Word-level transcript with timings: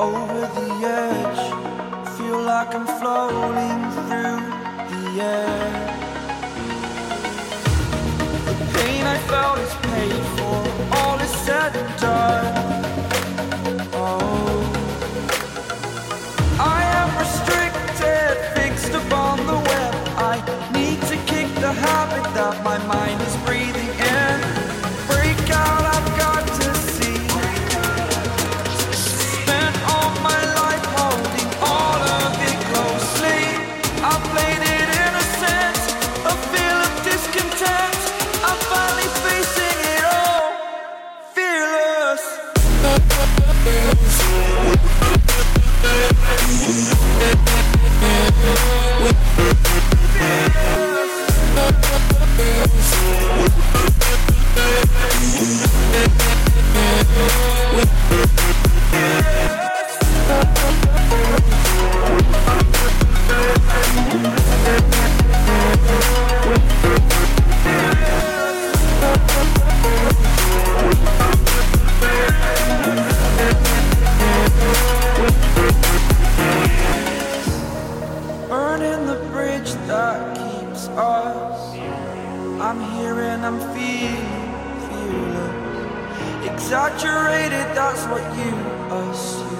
over 0.00 0.40
the 0.58 0.70
edge. 0.86 1.42
Feel 2.16 2.40
like 2.42 2.74
I'm 2.74 2.86
floating 3.00 3.80
through 3.94 4.40
the 4.92 5.22
air. 5.22 5.58
The 8.46 8.54
pain 8.78 9.04
I 9.04 9.18
felt 9.30 9.58
is 9.58 9.74
paid 9.90 10.24
for. 10.36 10.96
All 10.98 11.18
is 11.18 11.30
said 11.46 11.76
and 11.76 12.00
done. 12.00 12.68
Habit 21.68 22.24
that 22.34 22.64
my 22.64 22.78
mind 22.86 23.20
is 23.20 23.36
free. 23.44 23.67
I'm 82.68 82.80
here 82.96 83.20
and 83.20 83.46
I'm 83.46 83.58
feeling, 83.72 84.14
feeling 84.14 84.37
exaggerated, 86.68 87.64
that's 87.74 88.04
what 88.12 88.20
you 88.36 88.52
assume. 88.92 89.56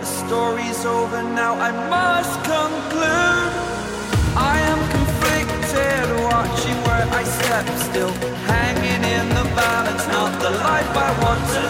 The 0.00 0.04
story's 0.04 0.84
over 0.84 1.22
now, 1.22 1.54
I 1.54 1.70
must 1.88 2.34
conclude. 2.44 3.52
I 4.36 4.60
am 4.68 4.80
conflicted, 4.92 6.04
watching 6.28 6.76
where 6.84 7.08
I 7.20 7.24
step 7.24 7.66
still, 7.88 8.12
hanging 8.52 9.02
in 9.16 9.28
the 9.30 9.44
balance, 9.56 10.06
not 10.08 10.38
the 10.42 10.50
life 10.50 10.92
I 10.92 11.10
want 11.24 11.42
to 11.56 11.67